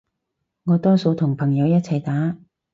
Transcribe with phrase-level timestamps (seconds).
[0.63, 2.35] 我多數同朋友一齊打